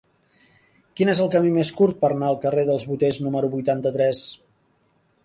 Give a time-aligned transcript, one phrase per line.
[0.99, 4.23] Quin és el camí més curt per anar al carrer dels Boters número vuitanta-tres?